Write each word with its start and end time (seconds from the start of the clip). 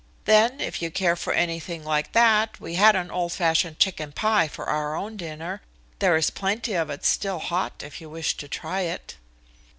Then, 0.25 0.59
if 0.59 0.81
you 0.81 0.89
care 0.89 1.15
for 1.15 1.31
anything 1.31 1.85
like 1.85 2.13
that, 2.13 2.59
we 2.59 2.73
had 2.73 2.95
an 2.95 3.11
old 3.11 3.33
fashioned 3.33 3.77
chicken 3.77 4.11
pie 4.11 4.47
for 4.47 4.65
our 4.65 4.95
own 4.95 5.15
dinner. 5.15 5.61
There 5.99 6.17
is 6.17 6.31
plenty 6.31 6.73
of 6.73 6.89
it 6.89 7.05
still 7.05 7.37
hot 7.37 7.83
if 7.83 8.01
you 8.01 8.09
wish 8.09 8.35
to 8.37 8.47
try 8.47 8.81
it." 8.81 9.17